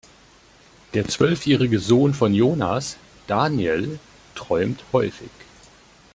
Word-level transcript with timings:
Der 0.95 1.07
zwölfjährige 1.07 1.77
Sohn 1.77 2.15
von 2.15 2.33
Jonas, 2.33 2.97
Daniel, 3.27 3.99
träumt 4.33 4.83
häufig. 4.93 5.29